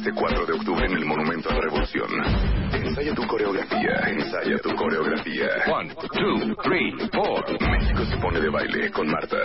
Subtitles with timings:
[0.00, 2.08] Este 4 de octubre en el Monumento a la Revolución.
[2.72, 5.46] Ensaya tu coreografía, ensaya tu coreografía.
[5.70, 7.44] One, two, three, four.
[7.60, 9.36] México se pone de baile con Marta.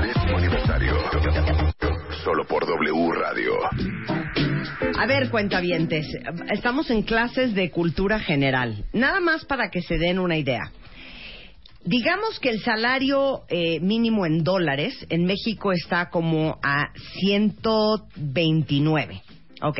[0.00, 0.94] Décimo aniversario.
[2.24, 3.52] Solo por W Radio.
[4.98, 6.06] A ver, cuentavientes,
[6.50, 8.86] estamos en clases de cultura general.
[8.94, 10.72] Nada más para que se den una idea.
[11.84, 19.20] Digamos que el salario eh, mínimo en dólares en México está como a 129.
[19.62, 19.78] Ok.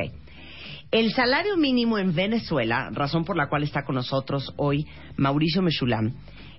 [0.90, 4.86] El salario mínimo en Venezuela, razón por la cual está con nosotros hoy
[5.16, 6.14] Mauricio Mechulam,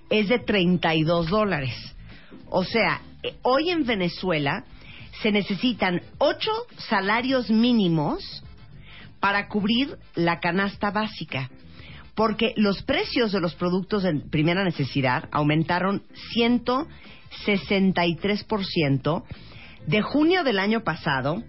[0.08, 1.74] es de 32 dólares.
[2.48, 4.64] O sea, eh, hoy en Venezuela
[5.22, 8.42] se necesitan 8 salarios mínimos
[9.20, 11.50] para cubrir la canasta básica.
[12.14, 16.02] Porque los precios de los productos de primera necesidad aumentaron
[16.34, 19.24] 163%
[19.86, 21.42] de junio del año pasado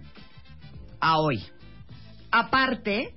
[1.00, 1.42] a hoy.
[2.36, 3.14] Aparte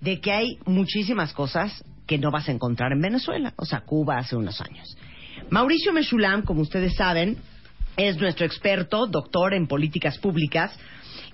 [0.00, 4.16] de que hay muchísimas cosas que no vas a encontrar en Venezuela, o sea, Cuba
[4.16, 4.96] hace unos años.
[5.50, 7.36] Mauricio Mechulam, como ustedes saben,
[7.98, 10.72] es nuestro experto, doctor en políticas públicas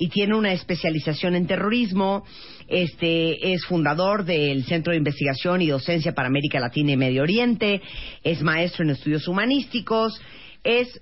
[0.00, 2.24] y tiene una especialización en terrorismo.
[2.66, 7.80] Este es fundador del Centro de Investigación y Docencia para América Latina y Medio Oriente,
[8.24, 10.20] es maestro en estudios humanísticos,
[10.64, 11.00] es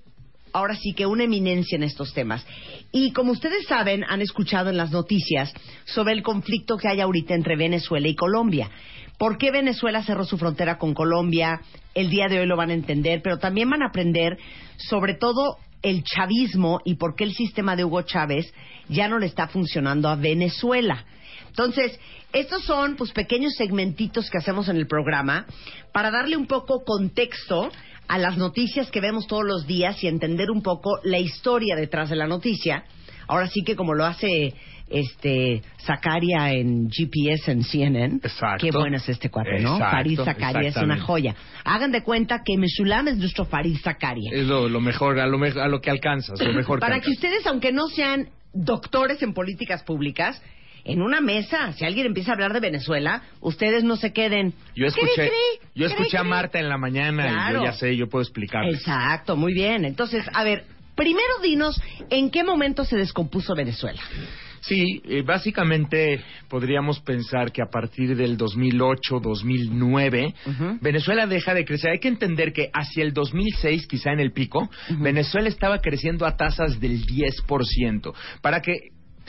[0.53, 2.45] ahora sí que una eminencia en estos temas.
[2.91, 5.53] Y como ustedes saben, han escuchado en las noticias
[5.85, 8.69] sobre el conflicto que hay ahorita entre Venezuela y Colombia.
[9.17, 11.61] ¿Por qué Venezuela cerró su frontera con Colombia?
[11.93, 14.37] El día de hoy lo van a entender, pero también van a aprender
[14.77, 18.51] sobre todo el chavismo y por qué el sistema de Hugo Chávez
[18.89, 21.05] ya no le está funcionando a Venezuela.
[21.47, 21.99] Entonces,
[22.33, 25.45] estos son pues pequeños segmentitos que hacemos en el programa
[25.91, 27.69] para darle un poco contexto
[28.11, 32.09] a las noticias que vemos todos los días y entender un poco la historia detrás
[32.09, 32.83] de la noticia.
[33.27, 34.53] Ahora sí que como lo hace
[34.89, 38.15] este Zacaria en GPS en CNN.
[38.21, 38.65] Exacto.
[38.65, 39.75] Qué bueno es este cuate, ¿no?
[39.75, 41.33] Exacto, Farid Zacaria es una joya.
[41.63, 44.29] Hagan de cuenta que Mesulam es nuestro Farid Zacaria.
[44.33, 47.05] Es lo, lo mejor, a lo, me- a lo que alcanzas, lo mejor Para que
[47.05, 50.41] que ustedes, aunque no sean doctores en políticas públicas,
[50.83, 54.53] en una mesa, si alguien empieza a hablar de Venezuela, ustedes no se queden.
[54.75, 56.29] Yo escuché, "Cri, cri, yo escuché a cri".
[56.29, 57.59] Marta en la mañana y Claro.
[57.59, 58.75] yo ya sé, yo puedo explicarles.
[58.79, 59.85] Exacto, muy bien.
[59.85, 60.63] Entonces, a ver,
[60.95, 64.01] primero dinos en qué momento se descompuso Venezuela.
[64.63, 70.77] Sí, eh, básicamente podríamos pensar que a partir del 2008-2009 Ujú.
[70.81, 71.91] Venezuela deja de crecer.
[71.91, 74.69] Hay que entender que hacia el 2006, quizá en el pico,
[74.99, 78.13] Venezuela estaba creciendo a tasas del 10%.
[78.41, 78.73] Para que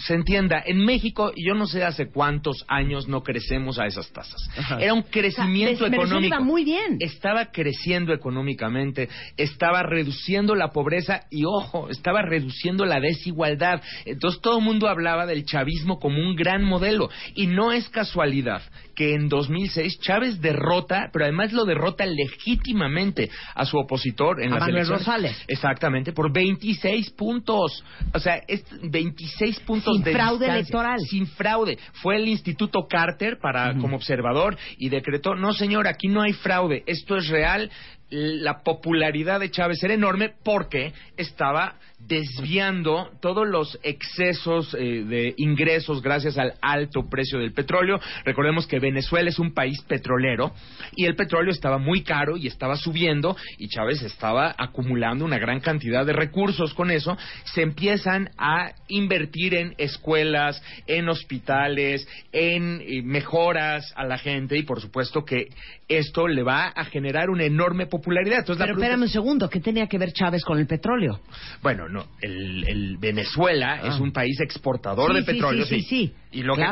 [0.07, 4.41] se entienda, en México yo no sé hace cuántos años no crecemos a esas tasas.
[4.57, 4.81] Ajá.
[4.81, 6.27] Era un O sea, crecimiento económico.
[6.35, 6.97] iba muy bien.
[7.01, 13.83] Estaba creciendo económicamente, estaba reduciendo la pobreza y, ojo, estaba reduciendo la desigualdad.
[14.05, 17.09] Entonces todo el mundo hablaba del chavismo como un gran modelo.
[17.35, 18.63] Y no es casualidad
[18.95, 24.55] que en 2006 Chávez derrota, pero además lo derrota legítimamente a su opositor en A
[24.57, 25.07] las Manuel elecciones.
[25.07, 25.45] Rosales.
[25.49, 27.83] Exactamente, por 26 puntos.
[28.13, 30.55] O sea, es 26 puntos Sin de fraude distancia.
[30.55, 31.01] electoral.
[31.01, 31.79] Sin fraude.
[31.95, 36.83] Fue el Instituto Carter para como observador y decretó, no señor, aquí no hay fraude,
[36.87, 37.71] esto es real.
[38.11, 41.77] la popularidad de Chávez era enorme porque estaba
[42.07, 48.01] desviando todos los excesos eh, de ingresos gracias al alto precio del petróleo.
[48.25, 50.53] Recordemos que Venezuela es un país petrolero
[50.97, 55.61] y el petróleo estaba muy caro y estaba subiendo y Chávez estaba acumulando una gran
[55.61, 57.17] cantidad de recursos con eso.
[57.45, 64.65] Se empiezan a invertir en escuelas, en hospitales, en eh, mejoras a la gente y
[64.65, 65.49] por supuesto que
[65.89, 68.45] esto le va a generar una enorme popularidad.
[68.47, 71.21] Pero espérame un segundo, ¿qué tenía que ver Chávez con el petróleo?
[71.63, 74.03] Bueno, no, el, Venezuela es ah.
[74.03, 75.67] un país exportador de petróleo.
[75.67, 76.63] Sí, sí, Y lo, que,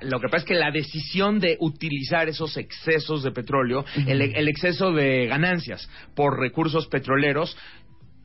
[0.00, 4.92] lo que pasa es que la decisión de utilizar esos excesos de petróleo, el, exceso
[4.92, 7.54] de ganancias por recursos petroleros,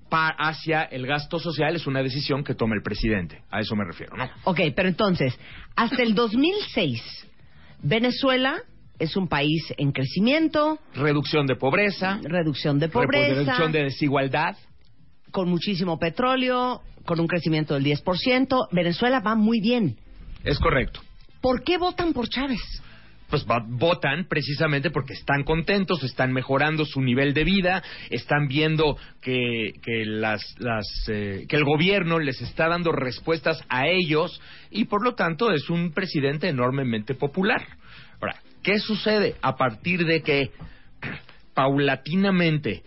[0.09, 3.41] hacia el gasto social es una decisión que toma el presidente.
[3.51, 4.29] A eso me refiero, ¿no?
[4.45, 5.37] Ok, pero entonces,
[5.75, 7.27] hasta el 2006,
[7.83, 8.63] Venezuela
[8.99, 10.79] es un país en crecimiento.
[10.95, 12.19] Reducción de pobreza.
[12.23, 13.35] Reducción de pobreza.
[13.35, 14.55] Reducción de desigualdad.
[15.31, 18.67] Con muchísimo petróleo, con un crecimiento del 10%.
[18.71, 19.97] Venezuela va muy bien.
[20.43, 21.01] Es correcto.
[21.41, 22.59] ¿Por qué votan por Chávez?
[23.29, 29.73] pues votan precisamente porque están contentos, están mejorando su nivel de vida, están viendo que,
[29.83, 34.41] que, las, las, eh, que el gobierno les está dando respuestas a ellos
[34.71, 37.67] y por lo tanto es un presidente enormemente popular.
[38.21, 38.37] Ahora,
[38.67, 40.51] ¿Qué sucede a partir de que
[41.53, 42.83] paulatinamente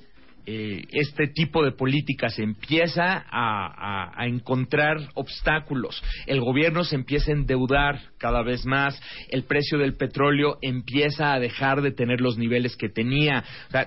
[0.52, 8.00] eh, este tipo de políticas empieza a, encontrar obstáculos, el gobierno se empieza a endeudar
[8.18, 12.88] cada vez más, el precio del petróleo empieza a dejar de tener los niveles que
[12.88, 13.44] tenía,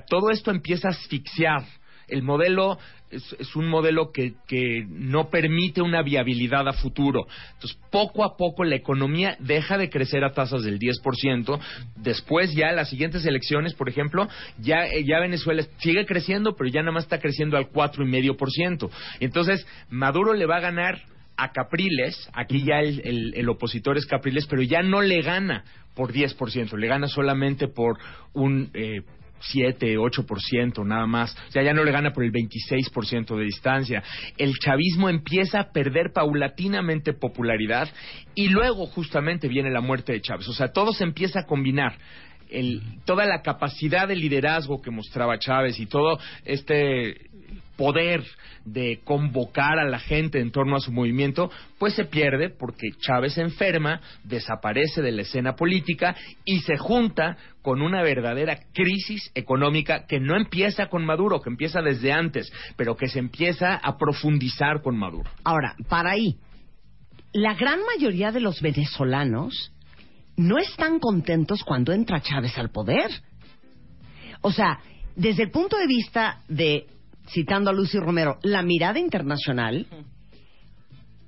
[0.07, 1.65] todo esto empieza a asfixiar
[2.07, 2.77] el modelo
[3.13, 7.27] es, un modelo que, que, no permite una viabilidad a futuro.
[7.53, 11.59] Entonces, poco a poco la economía deja de crecer a tasas del 10%.
[11.95, 14.27] Después, ya las siguientes elecciones, por ejemplo,
[14.59, 18.89] ya, eh, ya Venezuela sigue creciendo, pero ya nada más está creciendo al 4,5%.
[19.19, 21.01] Entonces, Maduro le va a ganar
[21.35, 25.63] a Capriles, aquí ya el, el, opositor es Capriles, pero ya no le gana
[25.95, 27.97] por 10%, le gana solamente por
[28.33, 29.01] un eh,
[29.43, 31.35] 7, 8% nada más.
[31.49, 34.03] O sea, ya no le gana por el 26% de distancia.
[34.37, 37.89] El chavismo empieza a perder paulatinamente popularidad
[38.35, 40.47] y luego justamente viene la muerte de Chávez.
[40.47, 41.97] O sea, todo se empieza a combinar.
[42.49, 47.29] El, toda la capacidad de liderazgo que mostraba Chávez y todo este
[47.75, 48.23] poder
[48.65, 53.37] de convocar a la gente en torno a su movimiento, pues se pierde porque Chávez
[53.37, 56.15] enferma, desaparece de la escena política
[56.45, 61.81] y se junta con una verdadera crisis económica que no empieza con Maduro, que empieza
[61.81, 65.29] desde antes, pero que se empieza a profundizar con Maduro.
[65.43, 66.37] Ahora, para ahí,
[67.33, 69.71] la gran mayoría de los venezolanos
[70.37, 73.09] no están contentos cuando entra Chávez al poder.
[74.41, 74.79] O sea,
[75.15, 76.87] desde el punto de vista de
[77.27, 79.87] citando a Lucy Romero, la mirada internacional,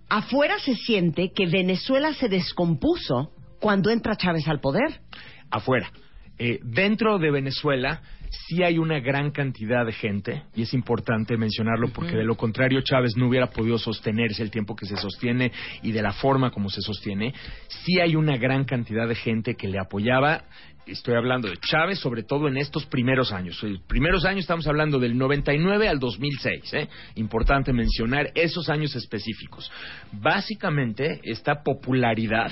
[0.10, 5.02] afuera se siente que Venezuela se descompuso cuando entra Chávez al poder.
[5.50, 5.92] Afuera.
[6.38, 11.90] Eh, dentro de Venezuela sí hay una gran cantidad de gente, y es importante mencionarlo
[11.90, 15.94] porque de lo contrario Chávez no hubiera podido sostenerse el tiempo que se sostiene y
[15.94, 17.34] de la forma como se sostiene,
[17.70, 20.44] sí hay una gran cantidad de gente que le apoyaba
[20.88, 23.62] estoy hablando de Chávez, sobre todo en estos primeros años.
[23.64, 26.74] En primeros años estamos hablando del 99 al 2006.
[26.74, 26.90] ¿eh?
[27.16, 29.72] Importante mencionar esos años específicos.
[30.12, 32.52] Básicamente, esta popularidad,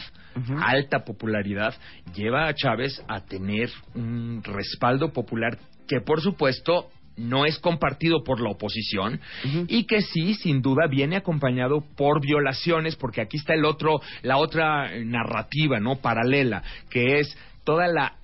[0.61, 1.75] alta popularidad,
[2.15, 5.57] lleva a Chávez a tener un respaldo popular
[5.87, 9.19] que, por supuesto, no es compartido por la oposición
[9.67, 14.37] y que sí, sin duda, viene acompañado por violaciones, porque aquí está el otro, la
[14.37, 15.97] otra narrativa, ¿no?
[15.97, 18.17] Paralela, que es toda la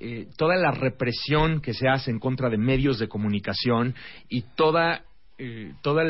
[0.00, 3.96] eh, toda la represión que se hace en contra de medios de comunicación
[4.28, 5.02] y toda
[5.38, 6.02] eh, todos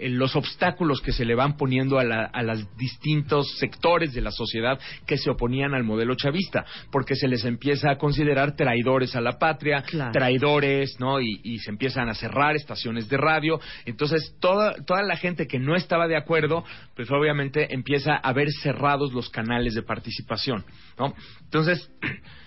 [0.00, 5.16] los obstáculos que se le van poniendo a, los distintos sectores de la sociedad que
[5.16, 9.82] se oponían al modelo chavista, porque se les empieza a considerar traidores a la patria,
[10.12, 11.20] traidores, ¿no?
[11.20, 13.58] Y, se empiezan a cerrar estaciones de radio.
[13.86, 16.64] Entonces, toda, toda la gente que no estaba de acuerdo,
[16.94, 20.64] pues obviamente empieza a ver cerrados los canales de participación,
[20.98, 21.14] ¿no?
[21.44, 21.90] Entonces,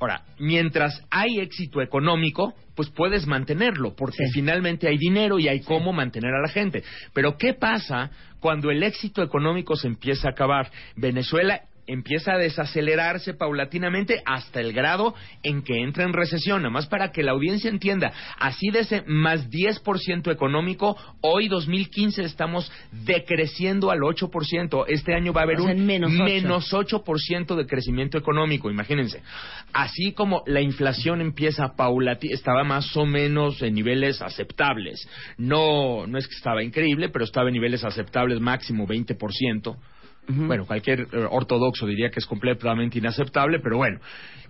[0.00, 5.92] Ahora, mientras hay éxito económico, pues puedes mantenerlo, porque finalmente hay dinero y hay cómo
[5.92, 6.82] mantener a la gente.
[7.12, 8.10] Pero ¿qué pasa
[8.40, 10.70] cuando el éxito económico se empieza a acabar?
[10.96, 16.62] Venezuela empieza a desacelerarse paulatinamente hasta el grado en que entra en recesión.
[16.62, 22.22] Nada más para que la audiencia entienda, así de ese más 10% económico, hoy 2015
[22.22, 24.84] estamos decreciendo al 8%.
[24.88, 26.24] Este año va a haber O sea, un menos ocho.
[26.24, 29.22] menos 8% de crecimiento económico, imagínense.
[29.72, 35.08] Así como la inflación empieza paulatina, estaba más o menos en niveles aceptables.
[35.36, 39.76] No, no es que estaba increíble, pero estaba en niveles aceptables, máximo 20%.
[40.26, 44.00] Bueno, cualquier eh, ortodoxo diría que es completamente inaceptable, pero bueno,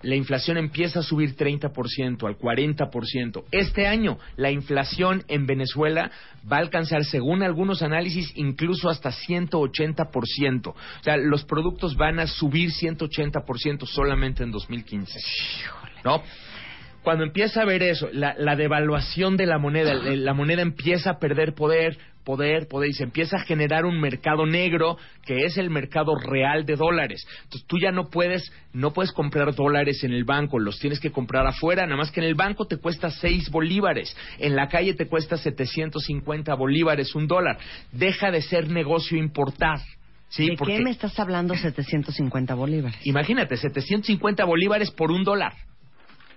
[0.03, 3.43] la inflación empieza a subir 30% al 40%.
[3.51, 6.11] Este año la inflación en Venezuela
[6.49, 10.67] va a alcanzar, según algunos análisis, incluso hasta 180%.
[10.67, 15.19] O sea, los productos van a subir 180% solamente en 2015.
[16.05, 16.23] ¿No?
[17.03, 21.11] Cuando empieza a ver eso, la, la devaluación de la moneda, la, la moneda empieza
[21.11, 25.57] a perder poder, poder, poder, y se empieza a generar un mercado negro que es
[25.57, 27.25] el mercado real de dólares.
[27.43, 31.11] Entonces tú ya no puedes, no puedes comprar dólares en el banco, los tienes que
[31.11, 34.93] comprar afuera, nada más que en el banco te cuesta 6 bolívares, en la calle
[34.95, 37.57] te cuesta 750 bolívares, un dólar.
[37.91, 39.79] Deja de ser negocio importar.
[40.29, 40.49] ¿sí?
[40.49, 42.99] ¿De Porque- qué me estás hablando 750 bolívares?
[43.05, 45.53] Imagínate, 750 bolívares por un dólar.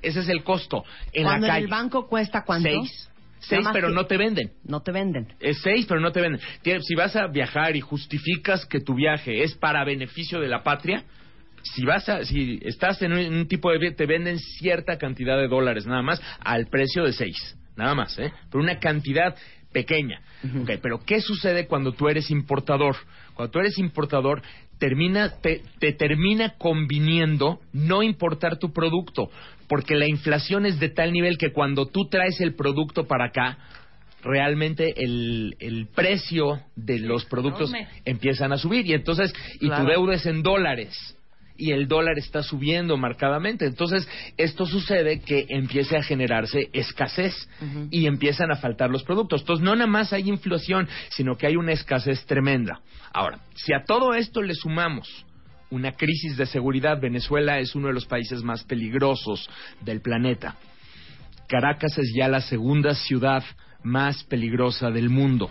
[0.03, 0.85] Ese es el costo.
[1.13, 1.65] En Cuando la en calle.
[1.65, 2.69] el banco cuesta cuánto?
[2.69, 3.11] Seis.
[3.41, 4.51] Seis, pero que- no te venden.
[4.65, 5.29] No te venden.
[5.41, 6.41] Es seis, pero no te venden.
[6.83, 11.05] Si vas a viajar y justificas que tu viaje es para beneficio de la patria,
[11.63, 15.49] si vas a, si estás en un, tipo de viaje, te venden cierta cantidad de
[15.49, 18.33] dólares nada más al precio de seis, nada más, ¿eh?
[18.51, 19.35] Pero una cantidad
[19.73, 20.21] pequeña.
[20.63, 22.97] Ok, pero ¿qué sucede cuando tú eres importador?
[23.35, 24.43] Cuando tú eres importador,
[24.79, 29.31] termina, te, te termina conviniendo no importar tu producto,
[29.69, 33.59] porque la inflación es de tal nivel que cuando tú traes el producto para acá,
[34.23, 37.73] realmente el, el precio de los productos
[38.05, 38.87] empiezan a subir.
[38.87, 39.85] Y entonces y Claro.
[39.85, 41.18] tu deuda es en dólares
[41.59, 43.67] y el dólar está subiendo marcadamente.
[43.67, 47.35] Entonces, esto sucede que empiece a generarse escasez
[47.91, 49.43] y empiezan a faltar los productos.
[49.43, 52.81] Entonces, no nada más hay inflación, sino que hay una escasez tremenda.
[53.13, 55.27] Ahora, si a todo esto le sumamos
[55.71, 59.51] una crisis de seguridad, Venezuela es uno de los países más peligrosos
[59.81, 60.57] del planeta.
[61.49, 63.43] Caracas es ya la segunda ciudad
[63.83, 65.51] más peligrosa del mundo.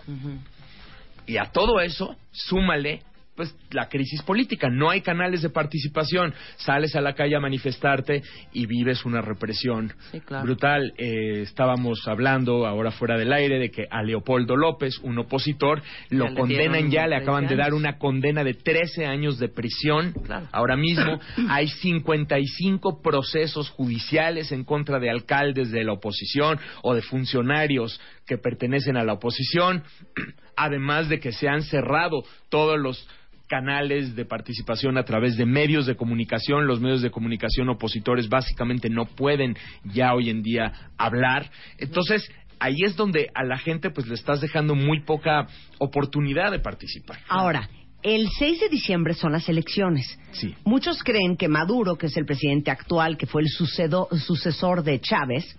[1.25, 3.01] Y a todo eso, súmale
[3.37, 8.23] pues la crisis política, no hay canales de participación, sales a la calle a manifestarte
[8.51, 10.43] y vives una represión Sí, claro.
[10.43, 10.91] brutal.
[10.97, 16.33] Eh, estábamos hablando ahora fuera del aire de que a Leopoldo López, un opositor, lo
[16.33, 20.13] condenan ya, le 13 acaban de dar una condena de 13 años de prisión.
[20.25, 20.47] Claro.
[20.51, 27.03] Ahora mismo hay 55 procesos judiciales en contra de alcaldes de la oposición o de
[27.03, 29.83] funcionarios que pertenecen a la oposición,
[30.55, 33.07] además de que se han cerrado todos los
[33.47, 36.67] canales de participación a través de medios de comunicación.
[36.67, 41.49] Los medios de comunicación opositores básicamente no pueden ya hoy en día hablar.
[41.77, 45.47] Entonces, ahí es donde a la gente pues le estás dejando muy poca
[45.79, 47.19] oportunidad de participar.
[47.29, 47.69] Ahora,
[48.03, 50.19] el 6 de diciembre son las elecciones.
[50.31, 50.53] Sí.
[50.63, 54.99] Muchos creen que Maduro, que es el presidente actual, que fue el sucedo- sucesor de
[54.99, 55.57] Chávez,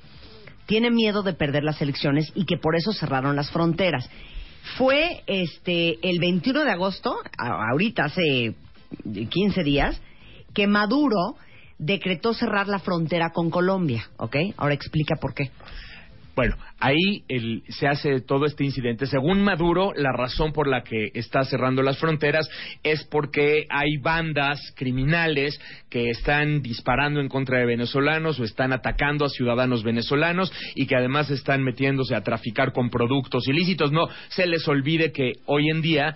[0.67, 4.09] tiene miedo de perder las elecciones y que por eso cerraron las fronteras.
[4.77, 8.55] Fue este el 21 de agosto, ahorita hace
[9.31, 10.01] 15 días,
[10.55, 11.37] que Maduro
[11.79, 14.37] decretó cerrar la frontera con Colombia, ¿ok?
[14.57, 15.51] Ahora explica por qué.
[16.39, 19.07] Bueno, ahí el- se hace todo este incidente.
[19.07, 22.49] Según Maduro, la razón por la que está cerrando las fronteras
[22.85, 29.25] es porque hay bandas criminales que están disparando en contra de venezolanos o están atacando
[29.25, 33.91] a ciudadanos venezolanos y que además están metiéndose a traficar con productos ilícitos.
[33.91, 36.15] No se les olvide que hoy en día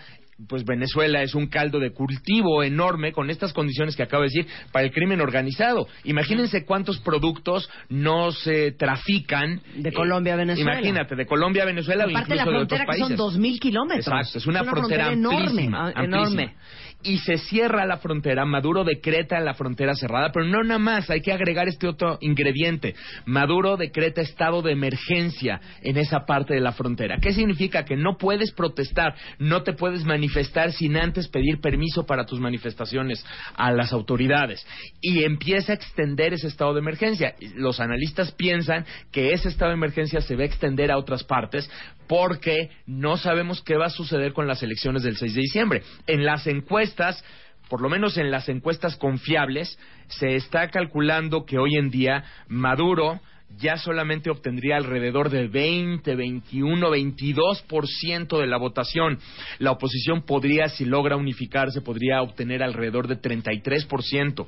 [0.49, 4.47] pues Venezuela es un caldo de cultivo enorme con estas condiciones que acabo de decir
[4.73, 5.87] para el crimen organizado.
[6.05, 10.73] Imagínense cuántos productos no se trafican De Colombia a Venezuela.
[10.73, 13.33] Imagínate, de Colombia a Venezuela o Aparte de la incluso de otros frontera, que son
[13.33, 13.41] países.
[13.43, 14.07] 2.000 kilómetros.
[14.07, 15.93] Exacto, es una, Es una frontera, frontera amplísima.
[15.97, 16.55] enorme.
[17.03, 21.21] Y se cierra la frontera, Maduro decreta la frontera cerrada, pero no nada más, hay
[21.21, 22.95] que agregar este otro ingrediente.
[23.27, 27.19] Maduro decreta estado de emergencia en esa parte de la frontera.
[27.21, 27.85] ¿Qué significa?
[27.85, 33.25] Que no puedes protestar, no te puedes manifestar sin antes pedir permiso para tus manifestaciones
[33.57, 34.65] a las autoridades.
[35.01, 37.35] Y empieza a extender ese estado de emergencia.
[37.57, 41.69] Los analistas piensan que ese estado de emergencia se va a extender a otras partes
[42.07, 45.83] porque no sabemos qué va a suceder con las elecciones del 6 de diciembre.
[46.07, 46.47] En las
[46.93, 47.25] encuestas,
[47.69, 53.21] por lo menos en las encuestas confiables, se está calculando que hoy en día Maduro
[53.59, 59.19] ya solamente obtendría alrededor de 20, 21, 22% de la votación.
[59.59, 64.47] La oposición podría, si logra unificarse, podría obtener alrededor de 33%.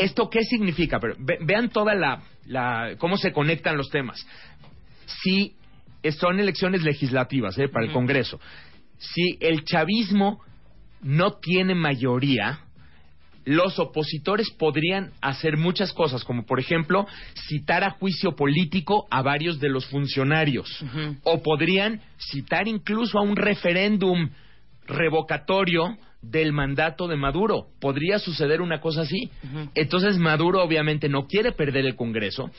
[0.00, 1.00] ¿Esto qué significa?
[1.00, 4.24] Pero vean toda la, la, cómo se conectan los temas.
[5.06, 5.54] Si
[6.18, 7.68] son elecciones legislativas ¿eh?
[7.68, 8.38] para el Congreso,
[8.98, 10.40] si el chavismo
[11.04, 12.58] no tiene mayoría,
[13.44, 17.06] los opositores podrían hacer muchas cosas, como por ejemplo
[17.46, 20.82] citar a juicio político a varios de los funcionarios,
[21.22, 24.30] o podrían citar incluso a un referéndum
[24.86, 25.96] revocatorio
[26.30, 27.66] del mandato de Maduro.
[27.80, 29.30] Podría suceder una cosa así.
[29.74, 32.50] Entonces Maduro obviamente no quiere perder el Congreso.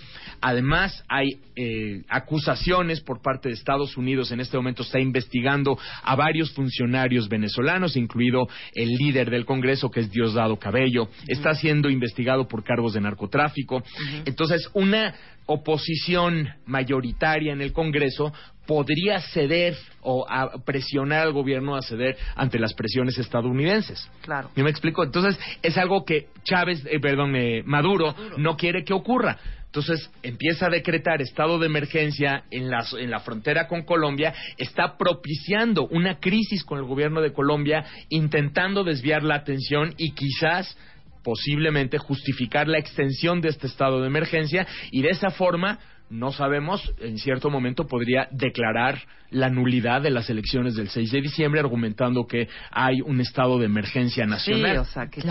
[0.42, 4.32] Además hay eh, acusaciones por parte de Estados Unidos.
[4.32, 10.02] En este momento está investigando a varios funcionarios venezolanos, incluido el líder del Congreso, que
[10.02, 11.10] es Diosdado Cabello.
[11.28, 13.84] Está siendo investigado por cargos de narcotráfico.
[14.26, 15.16] Entonces una
[15.48, 18.34] oposición mayoritaria en el Congreso
[18.66, 20.26] podría ceder o
[20.66, 24.10] presionar al gobierno a ceder ante las presiones estadounidenses.
[24.22, 24.52] Claro.
[24.56, 25.04] ¿Me explico?
[25.04, 29.38] Entonces, es algo que Chávez, eh, perdón, eh, Maduro, no quiere que ocurra.
[29.76, 34.98] Entonces empieza a decretar estado de emergencia en la, en la frontera con Colombia, está
[34.98, 40.78] propiciando una crisis con el gobierno de Colombia, intentando desviar la atención y quizás
[41.26, 46.94] posiblemente justificar la extensión de este estado de emergencia y de esa forma no sabemos,
[47.00, 49.00] en cierto momento podría declarar
[49.32, 53.66] la nulidad de las elecciones del 6 de diciembre, argumentando que hay un estado de
[53.66, 54.72] emergencia nacional.
[54.72, 55.22] Sí, o sea, que.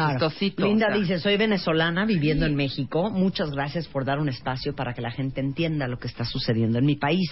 [0.58, 3.10] Linda dice, soy venezolana viviendo en México.
[3.10, 6.78] Muchas gracias por dar un espacio para que la gente entienda lo que está sucediendo
[6.78, 7.30] en mi país.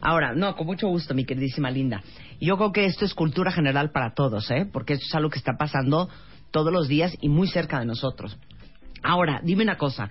[0.00, 2.02] Ahora, no, con mucho gusto, mi queridísima Linda.
[2.40, 4.66] Yo creo que esto es cultura general para todos, ¿eh?
[4.72, 6.08] Porque esto es algo que está pasando
[6.50, 8.38] todos los días y muy cerca de nosotros.
[9.02, 10.08] Ahora, dime una cosa.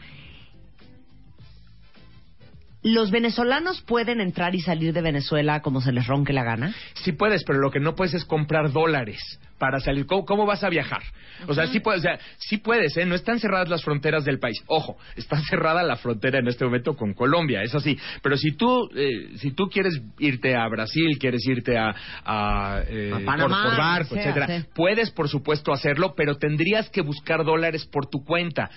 [2.85, 6.75] ¿Los venezolanos pueden entrar y salir de Venezuela como se les ronque la gana?
[6.93, 9.19] Sí puedes, pero lo que no puedes es comprar dólares
[9.57, 10.05] para salir.
[10.05, 11.01] ¿Cómo, vas a viajar?
[11.47, 13.07] O sea, sí puedes, o sea, sí puedes, ¿eh?
[13.07, 14.63] No están cerradas las fronteras del país.
[14.67, 17.97] Ojo, está cerrada la frontera en este momento con Colombia, es así.
[18.21, 23.09] Pero si tú, eh, si tú quieres irte a Brasil, quieres irte a, a, eh,
[23.25, 28.23] Panamá, por, barco, etcétera, puedes, por supuesto, hacerlo, pero tendrías que buscar dólares por tu
[28.23, 28.69] cuenta.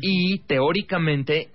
[0.00, 1.50] Y teóricamente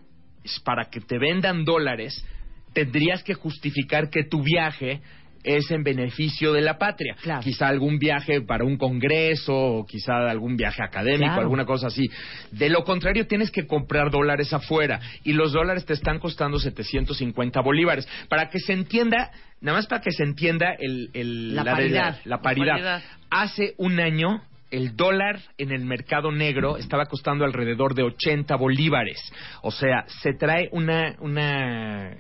[0.64, 2.26] para que te vendan dólares,
[2.74, 5.02] tendrías que justificar que tu viaje
[5.44, 7.16] es en beneficio de la patria.
[7.42, 12.10] Quizá algún viaje para un congreso, o quizá algún viaje académico, alguna cosa así.
[12.52, 17.62] De lo contrario, tienes que comprar dólares afuera y los dólares te están costando 750
[17.62, 18.08] bolívares.
[18.30, 22.20] Para que se entienda, nada más para que se entienda el, la, paridad.
[22.26, 23.02] la paridad.
[23.30, 29.18] Hace un año el dólar en el mercado negro estaba costando alrededor de 80 bolívares.
[29.62, 32.16] O sea, se trae una, una,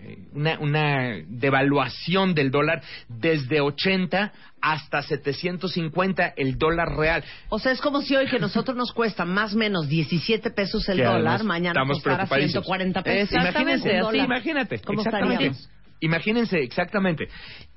[0.60, 7.24] una, devaluación del dólar desde 80 hasta 750 el dólar real.
[7.50, 10.88] O sea, es como si hoy que nosotros nos cuesta más o menos 17 pesos
[10.90, 13.34] el dólar, mañana costará 140 pesos.
[13.34, 14.80] Imagínense, así, imagínate.
[14.80, 15.70] ¿Cómo estaríamos?
[16.00, 17.28] Imagínense, exactamente.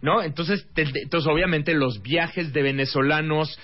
[0.02, 0.22] ¿No?
[0.22, 3.58] Entonces, entonces, obviamente, los viajes de venezolanos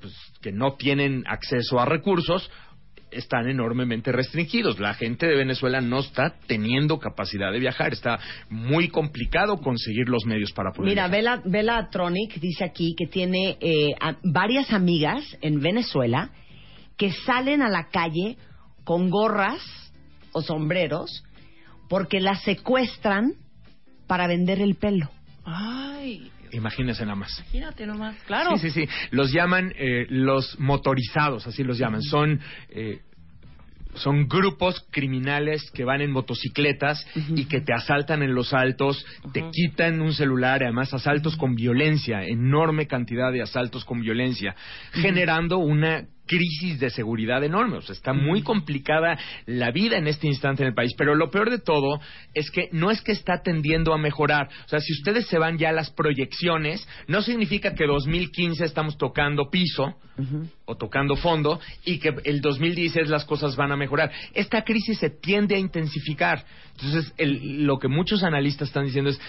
[0.00, 2.50] pues, que no tienen acceso a recursos
[3.10, 4.78] están enormemente restringidos.
[4.78, 7.92] La gente de Venezuela no está teniendo capacidad de viajar.
[7.92, 11.42] Está muy complicado conseguir los medios para poder Mira, viajar.
[11.44, 16.30] Bella, Tronic dice aquí que tiene eh, varias amigas en Venezuela
[16.96, 18.36] que salen a la calle
[18.84, 19.60] con gorras
[20.32, 21.24] o sombreros
[21.88, 23.34] porque las secuestran
[24.06, 25.10] para vender el pelo.
[25.44, 26.30] Ay.
[26.52, 27.38] Imagínense nada más.
[27.40, 28.56] Imagínate nomás, claro.
[28.56, 28.92] Sí, sí, sí.
[29.10, 32.02] Los llaman eh, los motorizados, así los llaman.
[32.02, 33.00] Son eh,
[33.94, 39.44] son grupos criminales que van en motocicletas y que te asaltan en los altos, te
[39.50, 44.54] quitan un celular, además asaltos con violencia, enorme cantidad de asaltos con violencia,
[44.92, 47.78] generando una crisis de seguridad enorme.
[47.78, 50.92] O sea, está muy complicada la vida en este instante en el país.
[50.96, 52.00] Pero lo peor de todo
[52.34, 54.48] es que no es que está tendiendo a mejorar.
[54.64, 58.96] O sea, si ustedes se van ya a las proyecciones, no significa que 2015 estamos
[58.96, 59.96] tocando piso
[60.66, 64.12] o tocando fondo y que el 2016 las cosas van a mejorar.
[64.32, 66.44] Esta crisis se tiende a intensificar.
[66.76, 69.20] Entonces, lo que muchos analistas están diciendo es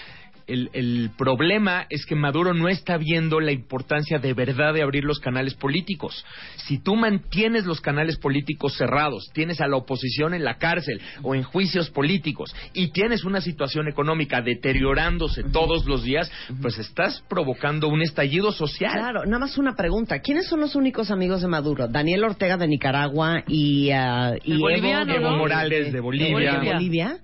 [0.52, 5.18] el, problema es que Maduro no está viendo la importancia de verdad de abrir los
[5.18, 6.24] canales políticos.
[6.56, 11.34] Si tú mantienes los canales políticos cerrados, tienes a la oposición en la cárcel o
[11.34, 17.88] en juicios políticos y tienes una situación económica deteriorándose todos los días, pues estás provocando
[17.88, 18.92] un estallido social.
[18.92, 20.20] Claro, nada más una pregunta.
[20.20, 21.88] ¿Quiénes son los únicos amigos de Maduro?
[21.88, 26.60] Daniel Ortega de Nicaragua y, uh, Evo, Morales de Bolivia.
[26.60, 27.20] De Bolivia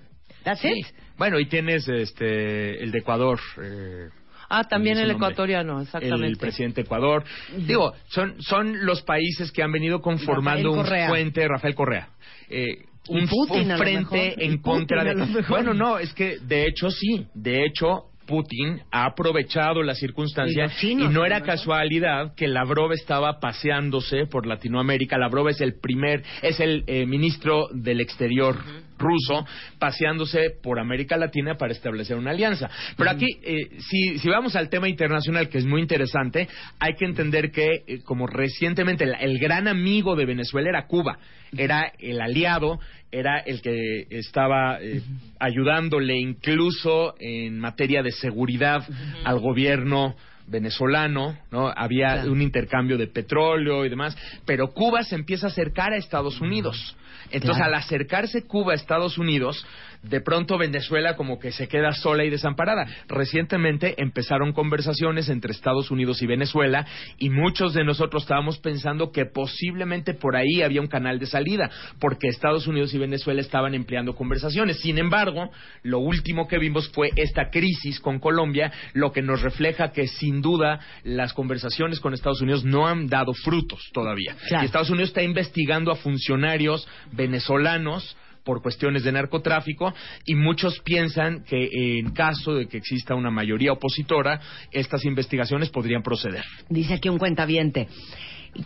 [0.48, 0.68] That's Sí.
[0.80, 0.86] it.
[1.18, 3.38] Bueno, y tienes este el de Ecuador.
[3.62, 4.08] eh,
[4.50, 5.26] Ah, también el nombre.
[5.26, 6.26] ecuatoriano, exactamente.
[6.26, 7.22] El presidente de Ecuador.
[7.66, 12.08] Digo, son, son los países que han venido conformando un puente, Rafael Correa.
[12.48, 15.14] eh, un, Putin, un frente en contra de.
[15.48, 17.26] Bueno, no, es que de hecho sí.
[17.34, 22.92] De hecho, Putin ha aprovechado la circunstancia Y chinos, y no era casualidad que Lavrov
[22.92, 25.16] estaba paseándose por Latinoamérica.
[25.18, 28.56] Lavrov es el primer, es el eh, ministro del exterior
[28.98, 29.46] ruso
[29.78, 32.68] paseándose por América Latina para establecer una alianza.
[32.96, 37.04] Pero aquí, eh, si, si vamos al tema internacional, que es muy interesante, hay que
[37.04, 41.18] entender que, eh, como recientemente, el, el gran amigo de Venezuela era Cuba,
[41.56, 42.78] era el aliado,
[43.10, 45.00] era el que estaba eh,
[45.40, 48.86] ayudándole incluso en materia de seguridad
[49.24, 50.14] al gobierno
[50.46, 51.68] venezolano, ¿no?
[51.74, 52.32] Había Claro.
[52.32, 56.96] un intercambio de petróleo y demás, pero Cuba se empieza a acercar a Estados Unidos.
[57.30, 57.74] Entonces, Claro.
[57.74, 59.64] al acercarse Cuba a Estados Unidos,
[60.02, 62.86] de pronto Venezuela como que se queda sola y desamparada.
[63.08, 66.86] Recientemente empezaron conversaciones entre Estados Unidos y Venezuela
[67.18, 71.70] y muchos de nosotros estábamos pensando que posiblemente por ahí había un canal de salida,
[71.98, 74.78] porque Estados Unidos y Venezuela estaban empleando conversaciones.
[74.80, 75.50] Sin embargo,
[75.82, 80.40] lo último que vimos fue esta crisis con Colombia, lo que nos refleja que sin
[80.40, 84.36] duda las conversaciones con Estados Unidos no han dado frutos todavía.
[84.48, 84.62] Claro.
[84.62, 89.92] Y Estados Unidos está investigando a funcionarios venezolanos por cuestiones de narcotráfico
[90.24, 91.68] y muchos piensan que
[91.98, 94.40] en caso de que exista una mayoría opositora,
[94.72, 96.44] estas investigaciones podrían proceder.
[96.70, 97.88] Dice aquí un cuentaviente.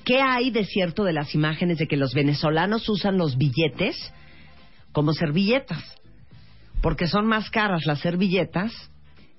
[0.04, 3.96] ¿Qué hay de cierto de las imágenes de que los venezolanos usan los billetes
[4.92, 5.82] como servilletas?
[6.80, 8.72] Porque son más caras las servilletas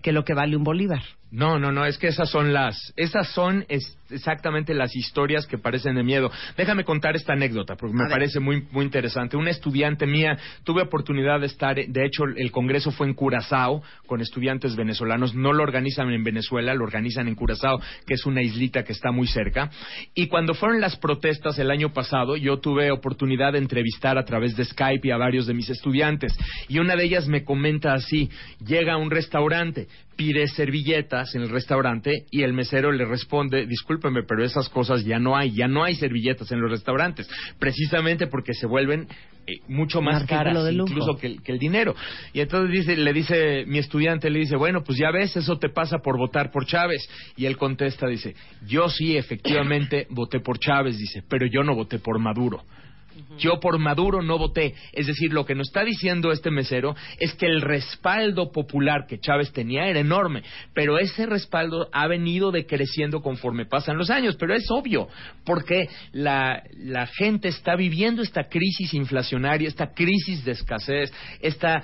[0.01, 1.01] que lo que vale un bolívar.
[1.31, 5.57] No, no, no, es que esas son las, esas son es- exactamente las historias que
[5.57, 6.31] parecen de miedo.
[6.57, 9.37] Déjame contar esta anécdota porque me parece muy, muy interesante.
[9.37, 14.21] Una estudiante mía, tuve oportunidad de estar, de hecho el congreso fue en Curazao con
[14.21, 15.35] estudiantes venezolanos.
[15.35, 19.11] No lo organizan en Venezuela, lo organizan en Curazao, que es una islita que está
[19.11, 19.69] muy cerca.
[20.13, 24.55] Y cuando fueron las protestas el año pasado, yo tuve oportunidad de entrevistar a través
[24.55, 26.33] de Skype y a varios de mis estudiantes.
[26.67, 28.29] Y una de ellas me comenta así,
[28.65, 33.65] llega a un restaurante, pide servilletas en el restaurante y el mesero le responde,
[34.03, 38.27] discúlpeme, pero esas cosas ya no hay, ya no hay servilletas en los restaurantes, precisamente
[38.27, 39.07] porque se vuelven
[39.45, 40.53] eh, mucho más caras
[40.91, 41.95] incluso que, el- que el dinero.
[42.33, 45.69] Y entonces dice, le dice, mi estudiante le dice, bueno, pues ya ves, eso te
[45.69, 47.07] pasa por votar por Chávez.
[47.35, 48.35] Y él contesta, dice,
[48.67, 52.63] yo sí efectivamente voté por Chávez, dice, pero yo no voté por Maduro.
[53.37, 54.75] Yo por Maduro no voté.
[54.91, 59.19] Es decir, lo que nos está diciendo este mesero es que el respaldo popular que
[59.19, 64.35] Chávez tenía era enorme, pero ese respaldo ha venido decreciendo conforme pasan los años.
[64.35, 65.07] Pero es obvio,
[65.45, 71.83] porque la, la gente está viviendo esta crisis inflacionaria, esta crisis de escasez, esta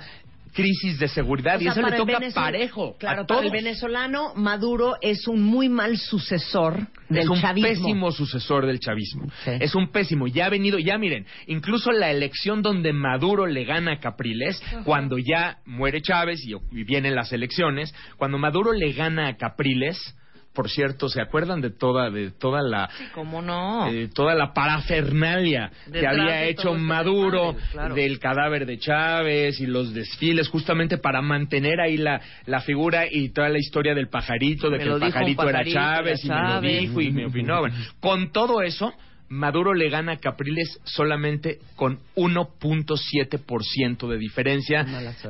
[0.52, 3.44] crisis de seguridad, O y sea, eso le para toca parejo Claro, a para todos.
[3.44, 7.68] el venezolano, Maduro es un muy mal sucesor del es un chavismo.
[7.68, 9.26] pésimo sucesor del chavismo.
[9.44, 9.52] Sí.
[9.60, 10.26] Es un pésimo.
[10.26, 15.18] Ya ha venido, ya miren, incluso la elección donde Maduro le gana a Capriles, cuando
[15.18, 20.16] ya muere Chávez y, y vienen las elecciones, cuando Maduro le gana a Capriles,
[20.52, 23.88] por cierto, ¿se acuerdan de toda, de toda la ¿Cómo no?
[23.88, 27.94] eh, toda la parafernalia que había hecho este Maduro claro.
[27.94, 33.28] del cadáver de Chávez y los desfiles justamente para mantener ahí la, la figura y
[33.30, 36.54] toda la historia del pajarito, de Me que el pajarito, era Chávez era y me
[36.54, 37.60] lo dijo y me opinó.
[37.60, 38.92] Bueno, con todo eso,
[39.28, 44.84] Maduro le gana a Capriles solamente con 1.7% de diferencia.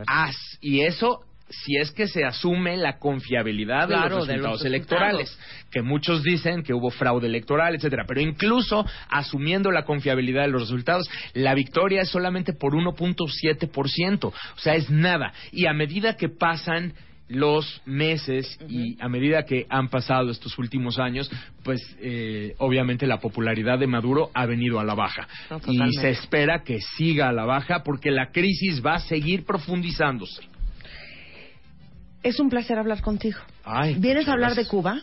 [0.06, 4.64] As- y eso si es que se asume la confiabilidad de los de resultados los
[4.64, 5.38] electorales,
[5.70, 10.62] que muchos dicen que hubo fraude electoral, etcétera, pero incluso asumiendo la confiabilidad de los
[10.62, 15.32] resultados, la victoria es solamente por 1.7%, o sea, es nada.
[15.52, 16.94] Y a medida que pasan
[17.28, 21.30] los meses y a medida que han pasado estos últimos años,
[21.62, 25.28] pues eh, obviamente la popularidad de Maduro ha venido a la baja.
[25.48, 29.44] No, y se espera que siga a la baja porque la crisis va a seguir
[29.44, 30.42] profundizándose.
[32.22, 33.38] Es un placer hablar contigo.
[33.64, 34.66] Ay, ¿Vienes a hablar gracias.
[34.66, 35.00] de Cuba?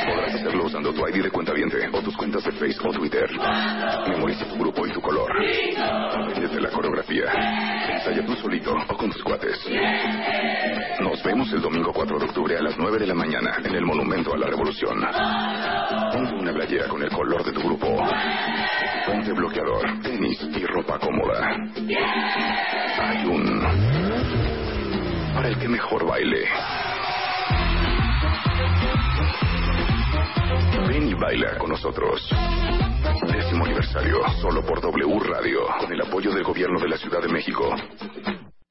[0.07, 1.53] Podrás hacerlo usando tu ID de cuenta
[1.93, 3.29] o tus cuentas de Facebook o Twitter.
[4.09, 5.31] Memoriza tu grupo y tu color.
[5.79, 7.27] Apréndete la coreografía.
[7.91, 9.69] Ensaya tú solito o con tus cuates.
[11.01, 13.85] Nos vemos el domingo 4 de octubre a las 9 de la mañana en el
[13.85, 14.99] Monumento a la Revolución.
[16.11, 18.03] Ponte una playera con el color de tu grupo.
[19.05, 21.55] Ponte bloqueador, tenis y ropa cómoda.
[22.99, 24.46] Hay un...
[25.37, 26.49] Para el que mejor baile.
[30.89, 32.27] Ven y baila con nosotros.
[33.31, 37.29] Décimo aniversario, solo por W Radio, con el apoyo del gobierno de la Ciudad de
[37.29, 37.69] México.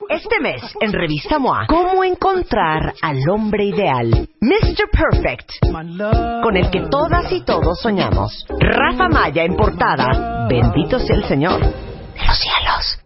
[0.10, 4.28] Este mes, en Revista MOA, ¿cómo encontrar al hombre ideal?
[4.42, 4.90] Mr.
[4.92, 5.52] Perfect,
[6.42, 8.44] con el que todas y todos soñamos.
[8.60, 10.48] Rafa Maya en portada.
[10.50, 11.60] Bendito sea el Señor.
[11.62, 13.05] De los cielos.